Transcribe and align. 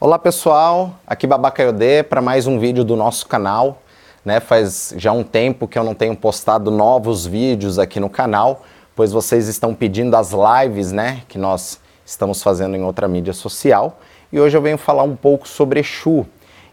Olá 0.00 0.16
pessoal, 0.16 0.94
aqui 1.04 1.26
Babacaiodê 1.26 2.04
para 2.04 2.22
mais 2.22 2.46
um 2.46 2.56
vídeo 2.60 2.84
do 2.84 2.94
nosso 2.94 3.26
canal. 3.26 3.82
Né? 4.24 4.38
Faz 4.38 4.94
já 4.96 5.10
um 5.10 5.24
tempo 5.24 5.66
que 5.66 5.76
eu 5.76 5.82
não 5.82 5.92
tenho 5.92 6.14
postado 6.14 6.70
novos 6.70 7.26
vídeos 7.26 7.80
aqui 7.80 7.98
no 7.98 8.08
canal, 8.08 8.62
pois 8.94 9.10
vocês 9.10 9.48
estão 9.48 9.74
pedindo 9.74 10.14
as 10.14 10.30
lives 10.30 10.92
né, 10.92 11.22
que 11.26 11.36
nós 11.36 11.80
estamos 12.06 12.44
fazendo 12.44 12.76
em 12.76 12.84
outra 12.84 13.08
mídia 13.08 13.32
social. 13.32 13.98
E 14.32 14.38
hoje 14.38 14.56
eu 14.56 14.62
venho 14.62 14.78
falar 14.78 15.02
um 15.02 15.16
pouco 15.16 15.48
sobre 15.48 15.80
Exu. 15.80 16.24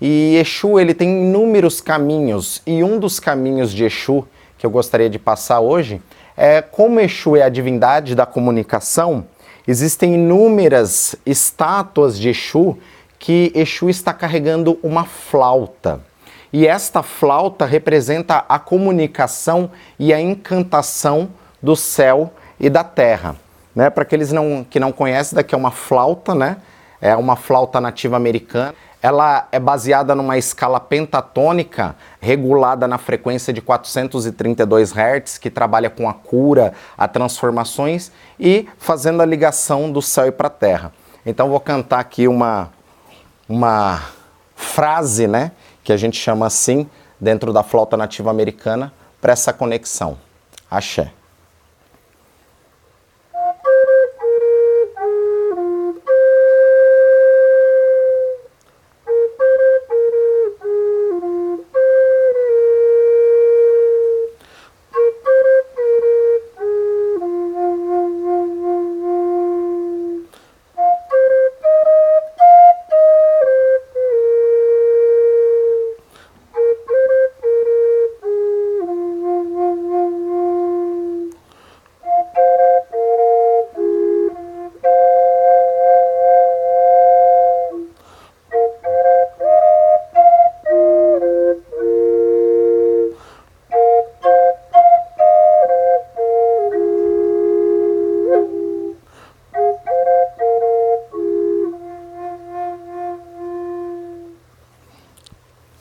E 0.00 0.34
Exu 0.38 0.80
ele 0.80 0.92
tem 0.92 1.22
inúmeros 1.22 1.80
caminhos, 1.80 2.60
e 2.66 2.82
um 2.82 2.98
dos 2.98 3.20
caminhos 3.20 3.72
de 3.72 3.84
Exu 3.84 4.26
que 4.58 4.66
eu 4.66 4.70
gostaria 4.70 5.08
de 5.08 5.20
passar 5.20 5.60
hoje 5.60 6.02
é 6.36 6.60
como 6.60 6.98
Exu 6.98 7.36
é 7.36 7.44
a 7.44 7.48
divindade 7.48 8.16
da 8.16 8.26
comunicação, 8.26 9.24
existem 9.66 10.14
inúmeras 10.14 11.14
estátuas 11.24 12.18
de 12.18 12.30
Exu 12.30 12.76
que 13.22 13.52
Exu 13.54 13.88
está 13.88 14.12
carregando 14.12 14.80
uma 14.82 15.04
flauta. 15.04 16.00
E 16.52 16.66
esta 16.66 17.04
flauta 17.04 17.64
representa 17.64 18.44
a 18.48 18.58
comunicação 18.58 19.70
e 19.96 20.12
a 20.12 20.20
encantação 20.20 21.30
do 21.62 21.76
céu 21.76 22.32
e 22.58 22.68
da 22.68 22.82
terra. 22.82 23.36
Né? 23.76 23.88
Para 23.90 24.02
aqueles 24.02 24.32
não, 24.32 24.66
que 24.68 24.80
não 24.80 24.90
conhecem, 24.90 25.36
daqui 25.36 25.54
é 25.54 25.58
uma 25.58 25.70
flauta, 25.70 26.34
né? 26.34 26.56
É 27.00 27.14
uma 27.14 27.36
flauta 27.36 27.80
nativa 27.80 28.16
americana. 28.16 28.74
Ela 29.00 29.46
é 29.52 29.60
baseada 29.60 30.16
numa 30.16 30.36
escala 30.36 30.80
pentatônica 30.80 31.94
regulada 32.20 32.88
na 32.88 32.98
frequência 32.98 33.52
de 33.52 33.62
432 33.62 34.90
Hz, 34.90 35.38
que 35.38 35.48
trabalha 35.48 35.88
com 35.88 36.08
a 36.08 36.12
cura, 36.12 36.72
a 36.98 37.06
transformações 37.06 38.10
e 38.38 38.68
fazendo 38.78 39.22
a 39.22 39.24
ligação 39.24 39.92
do 39.92 40.02
céu 40.02 40.26
e 40.26 40.32
para 40.32 40.48
a 40.48 40.50
terra. 40.50 40.92
Então 41.24 41.48
vou 41.48 41.60
cantar 41.60 42.00
aqui 42.00 42.26
uma 42.26 42.81
uma 43.52 44.02
frase, 44.56 45.28
né, 45.28 45.52
que 45.84 45.92
a 45.92 45.96
gente 45.96 46.16
chama 46.16 46.46
assim 46.46 46.88
dentro 47.20 47.52
da 47.52 47.62
flauta 47.62 47.98
nativa 47.98 48.30
americana 48.30 48.90
para 49.20 49.34
essa 49.34 49.52
conexão. 49.52 50.16
Axé. 50.70 51.12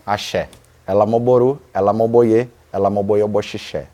Axé. 0.05 0.47
Ela 0.87 1.05
moboru, 1.05 1.59
ela 1.73 1.93
moboye, 1.93 2.49
ela 2.73 2.89
moboyo 2.89 3.27
boxixé. 3.27 3.85